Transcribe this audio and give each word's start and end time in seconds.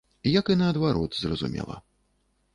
Як 0.39 0.45
і 0.53 0.55
наадварот, 0.61 1.21
зразумела. 1.21 1.81